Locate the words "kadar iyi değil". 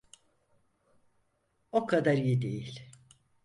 1.87-2.91